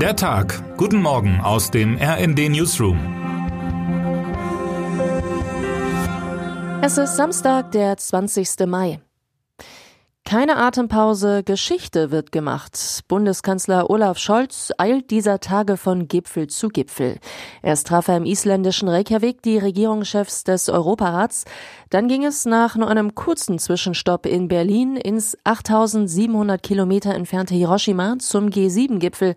Der 0.00 0.14
Tag. 0.14 0.76
Guten 0.76 1.00
Morgen 1.00 1.40
aus 1.40 1.70
dem 1.70 1.96
RND 1.96 2.50
Newsroom. 2.50 2.98
Es 6.82 6.98
ist 6.98 7.16
Samstag, 7.16 7.72
der 7.72 7.96
20. 7.96 8.66
Mai. 8.66 9.00
Keine 10.26 10.58
Atempause, 10.58 11.42
Geschichte 11.44 12.10
wird 12.10 12.30
gemacht. 12.30 12.78
Bundeskanzler 13.08 13.88
Olaf 13.88 14.18
Scholz 14.18 14.70
eilt 14.76 15.10
dieser 15.10 15.40
Tage 15.40 15.78
von 15.78 16.08
Gipfel 16.08 16.48
zu 16.48 16.68
Gipfel. 16.68 17.16
Erst 17.62 17.86
traf 17.86 18.08
er 18.08 18.18
im 18.18 18.26
isländischen 18.26 18.90
Reykjavik 18.90 19.40
die 19.40 19.56
Regierungschefs 19.56 20.44
des 20.44 20.68
Europarats. 20.68 21.46
Dann 21.88 22.06
ging 22.06 22.26
es 22.26 22.44
nach 22.44 22.76
nur 22.76 22.88
einem 22.88 23.14
kurzen 23.14 23.58
Zwischenstopp 23.58 24.26
in 24.26 24.48
Berlin 24.48 24.96
ins 24.96 25.38
8700 25.44 26.62
Kilometer 26.62 27.14
entfernte 27.14 27.54
Hiroshima 27.54 28.18
zum 28.18 28.48
G7-Gipfel. 28.48 29.36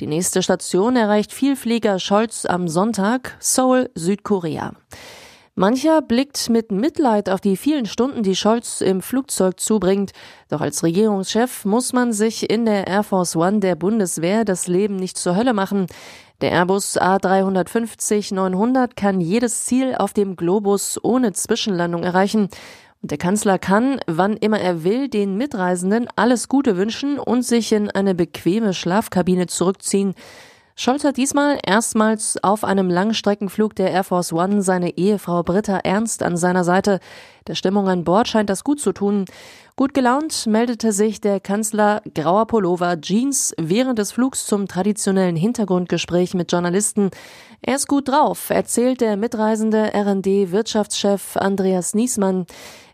Die 0.00 0.08
nächste 0.08 0.42
Station 0.42 0.96
erreicht 0.96 1.32
Vielflieger 1.32 2.00
Scholz 2.00 2.46
am 2.46 2.66
Sonntag, 2.66 3.36
Seoul, 3.38 3.90
Südkorea. 3.94 4.72
Mancher 5.54 6.02
blickt 6.02 6.50
mit 6.50 6.72
Mitleid 6.72 7.30
auf 7.30 7.40
die 7.40 7.56
vielen 7.56 7.86
Stunden, 7.86 8.24
die 8.24 8.34
Scholz 8.34 8.80
im 8.80 9.02
Flugzeug 9.02 9.60
zubringt. 9.60 10.10
Doch 10.48 10.60
als 10.60 10.82
Regierungschef 10.82 11.64
muss 11.64 11.92
man 11.92 12.12
sich 12.12 12.50
in 12.50 12.66
der 12.66 12.88
Air 12.88 13.04
Force 13.04 13.36
One 13.36 13.60
der 13.60 13.76
Bundeswehr 13.76 14.44
das 14.44 14.66
Leben 14.66 14.96
nicht 14.96 15.16
zur 15.16 15.36
Hölle 15.36 15.52
machen. 15.52 15.86
Der 16.40 16.50
Airbus 16.50 17.00
A350-900 17.00 18.96
kann 18.96 19.20
jedes 19.20 19.62
Ziel 19.62 19.94
auf 19.94 20.12
dem 20.12 20.34
Globus 20.34 20.98
ohne 21.04 21.34
Zwischenlandung 21.34 22.02
erreichen. 22.02 22.48
Der 23.04 23.18
Kanzler 23.18 23.58
kann, 23.58 24.00
wann 24.06 24.34
immer 24.38 24.58
er 24.58 24.82
will, 24.82 25.08
den 25.08 25.36
Mitreisenden 25.36 26.08
alles 26.16 26.48
Gute 26.48 26.78
wünschen 26.78 27.18
und 27.18 27.42
sich 27.42 27.70
in 27.70 27.90
eine 27.90 28.14
bequeme 28.14 28.72
Schlafkabine 28.72 29.46
zurückziehen. 29.46 30.14
Scholz 30.74 31.04
hat 31.04 31.18
diesmal 31.18 31.58
erstmals 31.64 32.42
auf 32.42 32.64
einem 32.64 32.88
Langstreckenflug 32.88 33.76
der 33.76 33.90
Air 33.90 34.04
Force 34.04 34.32
One 34.32 34.62
seine 34.62 34.96
Ehefrau 34.96 35.42
Britta 35.42 35.80
Ernst 35.80 36.22
an 36.22 36.38
seiner 36.38 36.64
Seite. 36.64 36.98
Der 37.46 37.54
Stimmung 37.54 37.88
an 37.88 38.04
Bord 38.04 38.26
scheint 38.26 38.48
das 38.48 38.64
gut 38.64 38.80
zu 38.80 38.92
tun. 38.92 39.26
Gut 39.76 39.92
gelaunt 39.92 40.46
meldete 40.46 40.92
sich 40.92 41.20
der 41.20 41.40
Kanzler 41.40 42.00
grauer 42.14 42.46
Pullover 42.46 42.98
Jeans 43.02 43.54
während 43.60 43.98
des 43.98 44.12
Flugs 44.12 44.46
zum 44.46 44.66
traditionellen 44.66 45.36
Hintergrundgespräch 45.36 46.32
mit 46.32 46.50
Journalisten. 46.50 47.10
Er 47.60 47.76
ist 47.76 47.86
gut 47.86 48.08
drauf, 48.08 48.50
erzählt 48.50 49.00
der 49.00 49.16
mitreisende 49.16 49.92
R&D 49.92 50.52
Wirtschaftschef 50.52 51.36
Andreas 51.36 51.94
Niesmann. 51.94 52.46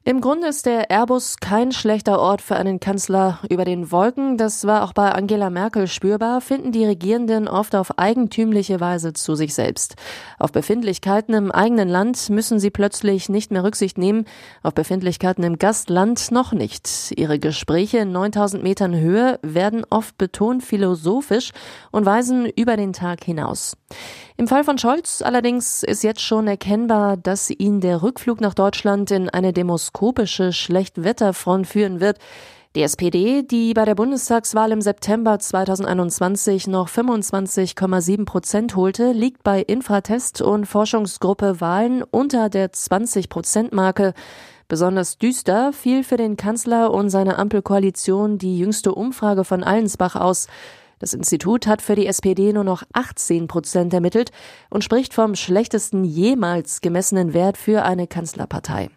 Im 0.02 0.22
Grunde 0.22 0.46
ist 0.46 0.64
der 0.64 0.90
Airbus 0.90 1.36
kein 1.40 1.72
schlechter 1.72 2.18
Ort 2.18 2.40
für 2.40 2.56
einen 2.56 2.80
Kanzler. 2.80 3.38
Über 3.50 3.66
den 3.66 3.92
Wolken, 3.92 4.38
das 4.38 4.66
war 4.66 4.82
auch 4.82 4.94
bei 4.94 5.12
Angela 5.12 5.50
Merkel 5.50 5.88
spürbar, 5.88 6.40
finden 6.40 6.72
die 6.72 6.86
Regierenden 6.86 7.48
oft 7.48 7.74
auf 7.74 7.98
eigentümliche 7.98 8.80
Weise 8.80 9.12
zu 9.12 9.34
sich 9.34 9.52
selbst. 9.52 9.96
Auf 10.38 10.52
Befindlichkeiten 10.52 11.34
im 11.34 11.52
eigenen 11.52 11.90
Land 11.90 12.30
müssen 12.30 12.58
sie 12.58 12.70
plötzlich 12.70 13.28
nicht 13.28 13.52
mehr 13.52 13.62
Rücksicht 13.62 13.98
nehmen, 13.98 14.24
auf 14.62 14.72
Befindlichkeiten 14.72 15.44
im 15.44 15.58
Gastland 15.58 16.30
noch 16.30 16.52
nicht. 16.52 17.12
Ihre 17.18 17.38
Gespräche 17.38 17.98
in 17.98 18.12
9000 18.12 18.62
Metern 18.62 18.98
Höhe 18.98 19.38
werden 19.42 19.84
oft 19.90 20.16
betont 20.16 20.62
philosophisch 20.62 21.50
und 21.90 22.06
weisen 22.06 22.46
über 22.46 22.78
den 22.78 22.94
Tag 22.94 23.22
hinaus. 23.22 23.76
Im 24.38 24.48
Fall 24.48 24.64
von 24.64 24.78
Scholz 24.78 25.20
allerdings 25.20 25.82
ist 25.82 26.02
jetzt 26.02 26.22
schon 26.22 26.46
erkennbar, 26.46 27.18
dass 27.18 27.50
ihn 27.50 27.82
der 27.82 28.02
Rückflug 28.02 28.40
nach 28.40 28.54
Deutschland 28.54 29.10
in 29.10 29.28
eine 29.28 29.52
demoskopische 29.90 30.52
Schlechtwetterfront 30.52 31.66
führen 31.66 32.00
wird. 32.00 32.18
Die 32.76 32.82
SPD, 32.82 33.42
die 33.42 33.74
bei 33.74 33.84
der 33.84 33.96
Bundestagswahl 33.96 34.70
im 34.70 34.80
September 34.80 35.40
2021 35.40 36.68
noch 36.68 36.88
25,7 36.88 38.24
Prozent 38.24 38.76
holte, 38.76 39.10
liegt 39.10 39.42
bei 39.42 39.60
Infratest 39.60 40.40
und 40.40 40.66
Forschungsgruppe 40.66 41.60
Wahlen 41.60 42.04
unter 42.04 42.48
der 42.48 42.72
20 42.72 43.28
Prozent 43.28 43.72
Marke. 43.72 44.14
Besonders 44.68 45.18
düster 45.18 45.72
fiel 45.72 46.04
für 46.04 46.16
den 46.16 46.36
Kanzler 46.36 46.92
und 46.92 47.10
seine 47.10 47.38
Ampelkoalition 47.38 48.38
die 48.38 48.56
jüngste 48.58 48.94
Umfrage 48.94 49.44
von 49.44 49.64
Allensbach 49.64 50.14
aus. 50.14 50.46
Das 51.00 51.12
Institut 51.12 51.66
hat 51.66 51.82
für 51.82 51.96
die 51.96 52.06
SPD 52.06 52.52
nur 52.52 52.62
noch 52.62 52.84
18 52.92 53.48
Prozent 53.48 53.92
ermittelt 53.92 54.30
und 54.68 54.84
spricht 54.84 55.12
vom 55.12 55.34
schlechtesten 55.34 56.04
jemals 56.04 56.82
gemessenen 56.82 57.32
Wert 57.32 57.56
für 57.56 57.82
eine 57.82 58.06
Kanzlerpartei. 58.06 58.90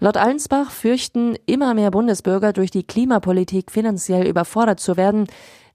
Laut 0.00 0.16
Allensbach 0.16 0.70
fürchten 0.70 1.36
immer 1.46 1.74
mehr 1.74 1.90
Bundesbürger 1.90 2.52
durch 2.52 2.70
die 2.70 2.82
Klimapolitik 2.82 3.70
finanziell 3.70 4.26
überfordert 4.26 4.80
zu 4.80 4.96
werden. 4.96 5.26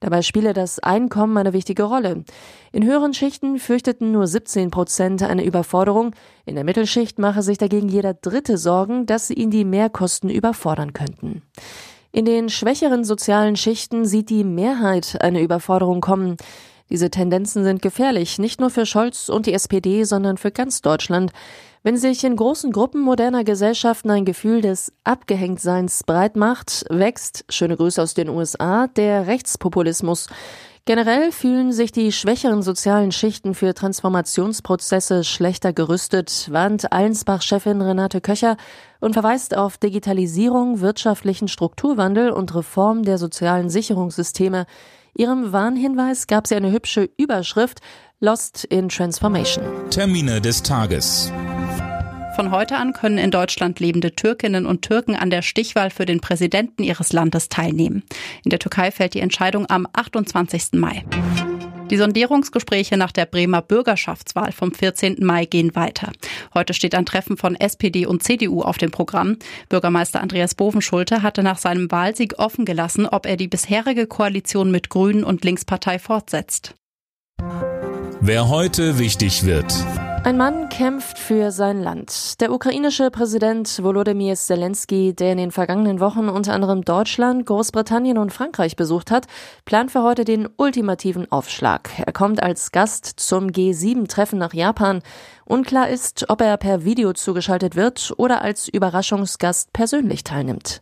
Dabei 0.02 0.22
spiele 0.22 0.54
das 0.54 0.80
Einkommen 0.80 1.38
eine 1.38 1.52
wichtige 1.52 1.84
Rolle. 1.84 2.24
In 2.72 2.86
höheren 2.86 3.14
Schichten 3.14 3.60
fürchteten 3.60 4.12
nur 4.12 4.28
17 4.28 4.72
Prozent 4.72 5.24
eine 5.24 5.44
Überforderung. 5.44 6.14
In 6.46 6.56
der 6.56 6.64
Mittelschicht 6.64 7.20
mache 7.20 7.42
sich 7.42 7.58
dagegen 7.58 7.90
jeder 7.90 8.14
Dritte 8.14 8.58
Sorgen, 8.58 9.06
dass 9.06 9.30
ihn 9.30 9.52
die 9.52 9.66
Mehrkosten 9.66 10.30
überfordern 10.30 10.94
könnten. 10.94 11.42
In 12.12 12.26
den 12.26 12.50
schwächeren 12.50 13.04
sozialen 13.04 13.56
Schichten 13.56 14.06
sieht 14.06 14.30
die 14.30 14.44
Mehrheit 14.44 15.18
eine 15.22 15.42
Überforderung 15.42 16.02
kommen. 16.02 16.38
Diese 16.90 17.12
Tendenzen 17.12 17.64
sind 17.64 17.82
gefährlich, 17.82 18.40
nicht 18.40 18.60
nur 18.60 18.72
für 18.72 18.86
Scholz 18.86 19.30
und 19.30 19.46
die 19.46 19.54
SPD, 19.54 20.04
sondern 20.04 20.38
für 20.38 20.52
ganz 20.52 20.82
Deutschland. 20.82 21.32
Wenn 21.84 21.98
sich 21.98 22.24
in 22.24 22.36
großen 22.36 22.72
Gruppen 22.72 23.00
moderner 23.02 23.44
Gesellschaften 23.44 24.10
ein 24.10 24.26
Gefühl 24.26 24.62
des 24.62 24.92
Abgehängtseins 25.04 26.04
breit 26.04 26.36
macht, 26.36 26.86
wächst, 26.90 27.46
schöne 27.50 27.78
Grüße 27.78 28.02
aus 28.02 28.16
den 28.16 28.28
USA, 28.28 28.88
der 28.88 29.28
Rechtspopulismus. 29.28 30.28
Generell 30.86 31.32
fühlen 31.32 31.72
sich 31.72 31.92
die 31.92 32.12
schwächeren 32.12 32.64
sozialen 32.64 33.12
Schichten 33.12 33.54
für 33.54 33.76
Transformationsprozesse 33.76 35.24
schlechter 35.24 35.72
gerüstet, 35.72 36.50
warnt 36.52 36.92
Allensbach-Chefin 36.92 37.82
Renate 37.82 38.22
Köcher 38.22 38.58
und 39.00 39.14
verweist 39.14 39.56
auf 39.56 39.78
Digitalisierung, 39.78 40.82
wirtschaftlichen 40.82 41.48
Strukturwandel 41.48 42.32
und 42.32 42.56
Reform 42.56 43.04
der 43.04 43.20
sozialen 43.20 43.70
Sicherungssysteme. 43.70 44.66
Ihrem 45.16 45.52
Warnhinweis 45.52 46.28
gab 46.28 46.48
sie 46.48 46.56
eine 46.56 46.72
hübsche 46.72 47.10
Überschrift 47.18 47.80
Lost 48.20 48.66
in 48.66 48.90
Transformation. 48.90 49.64
Termine 49.90 50.42
des 50.42 50.62
Tages. 50.62 51.32
Von 52.36 52.52
heute 52.52 52.78
an 52.78 52.94
können 52.94 53.18
in 53.18 53.32
Deutschland 53.32 53.80
lebende 53.80 54.16
Türkinnen 54.16 54.66
und 54.66 54.82
Türken 54.82 55.16
an 55.16 55.30
der 55.30 55.42
Stichwahl 55.42 55.90
für 55.90 56.06
den 56.06 56.22
Präsidenten 56.22 56.84
ihres 56.84 57.12
Landes 57.12 57.50
teilnehmen. 57.50 58.04
In 58.46 58.50
der 58.50 58.60
Türkei 58.60 58.92
fällt 58.92 59.14
die 59.14 59.20
Entscheidung 59.20 59.70
am 59.70 59.88
28. 59.92 60.74
Mai. 60.74 61.04
Die 61.90 61.98
Sondierungsgespräche 61.98 62.98
nach 62.98 63.12
der 63.12 63.26
Bremer 63.26 63.62
Bürgerschaftswahl 63.62 64.52
vom 64.52 64.74
14. 64.74 65.18
Mai 65.22 65.46
gehen 65.46 65.76
weiter. 65.76 66.12
Heute 66.54 66.74
steht 66.74 66.94
ein 66.94 67.06
Treffen 67.06 67.36
von 67.36 67.56
SPD 67.56 68.06
und 68.06 68.22
CDU 68.22 68.62
auf 68.62 68.78
dem 68.78 68.92
Programm. 68.92 69.38
Bürgermeister 69.70 70.22
Andreas 70.22 70.54
Bovenschulte 70.54 71.24
hatte 71.24 71.42
nach 71.42 71.58
seinem 71.58 71.92
Wahlsieg 71.92 72.38
offen 72.38 72.66
gelassen, 72.66 73.08
ob 73.08 73.26
er 73.26 73.38
die 73.38 73.48
bisherige 73.48 74.06
Koalition 74.06 74.70
mit 74.70 74.90
Grünen 74.90 75.24
und 75.24 75.44
Linkspartei 75.44 75.98
fortsetzt. 75.98 76.76
Wer 78.22 78.50
heute 78.50 79.00
wichtig 79.00 79.46
wird. 79.46 79.74
Ein 80.24 80.38
Mann 80.38 80.68
kämpft 80.68 81.18
für 81.18 81.52
sein 81.52 81.82
Land. 81.82 82.42
Der 82.42 82.52
ukrainische 82.52 83.10
Präsident 83.10 83.82
Volodymyr 83.82 84.36
Zelensky, 84.36 85.14
der 85.14 85.32
in 85.32 85.38
den 85.38 85.52
vergangenen 85.52 86.02
Wochen 86.02 86.28
unter 86.28 86.54
anderem 86.54 86.84
Deutschland, 86.84 87.46
Großbritannien 87.46 88.18
und 88.18 88.34
Frankreich 88.34 88.76
besucht 88.76 89.12
hat, 89.12 89.28
plant 89.64 89.92
für 89.92 90.04
heute 90.04 90.26
den 90.26 90.50
ultimativen 90.58 91.32
Aufschlag. 91.32 91.90
Er 92.06 92.12
kommt 92.12 92.44
als 92.44 92.72
Gast 92.72 93.06
zum 93.06 93.48
G7-Treffen 93.48 94.38
nach 94.38 94.54
Japan. 94.54 95.02
Unklar 95.46 95.90
ist, 95.90 96.30
ob 96.30 96.42
er 96.42 96.58
per 96.58 96.84
Video 96.84 97.14
zugeschaltet 97.14 97.76
wird 97.78 98.14
oder 98.18 98.42
als 98.42 98.68
Überraschungsgast 98.68 99.72
persönlich 99.72 100.26
teilnimmt. 100.26 100.82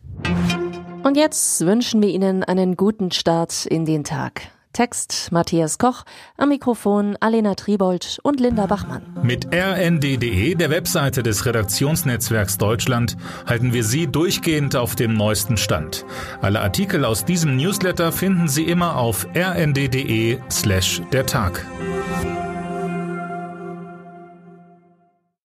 Und 1.04 1.16
jetzt 1.16 1.64
wünschen 1.64 2.02
wir 2.02 2.08
Ihnen 2.08 2.42
einen 2.42 2.76
guten 2.76 3.12
Start 3.12 3.66
in 3.66 3.86
den 3.86 4.02
Tag. 4.02 4.50
Text 4.78 5.32
Matthias 5.32 5.78
Koch, 5.78 6.04
am 6.36 6.50
Mikrofon 6.50 7.16
Alena 7.18 7.56
Tribold 7.56 8.20
und 8.22 8.38
Linda 8.38 8.66
Bachmann. 8.66 9.02
Mit 9.24 9.52
rnd.de, 9.52 10.54
der 10.54 10.70
Webseite 10.70 11.24
des 11.24 11.44
Redaktionsnetzwerks 11.46 12.58
Deutschland, 12.58 13.16
halten 13.44 13.72
wir 13.72 13.82
Sie 13.82 14.06
durchgehend 14.06 14.76
auf 14.76 14.94
dem 14.94 15.14
neuesten 15.14 15.56
Stand. 15.56 16.04
Alle 16.42 16.60
Artikel 16.60 17.04
aus 17.04 17.24
diesem 17.24 17.56
Newsletter 17.56 18.12
finden 18.12 18.46
Sie 18.46 18.62
immer 18.62 18.98
auf 18.98 19.26
rnd.de 19.34 20.38
slash 20.48 21.02
der 21.10 21.26
Tag. 21.26 21.66